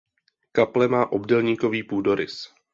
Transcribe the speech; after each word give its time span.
Kaple 0.51 0.87
má 0.87 1.11
obdélníkový 1.11 1.83
půdorys. 1.83 2.47